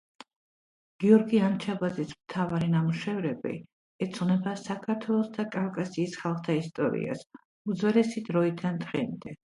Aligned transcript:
გიორგი 1.01 1.41
ანჩაბაძის 1.49 2.13
მთავარი 2.21 2.69
ნამუშევრები 2.75 3.53
ეძღვნება 4.07 4.55
საქართველოს 4.63 5.31
და 5.37 5.47
კავკასიის 5.57 6.19
ხალხთა 6.23 6.59
ისტორიას, 6.63 7.23
უძველესი 7.75 8.29
დროიდან 8.33 8.85
დღემდე. 8.89 9.41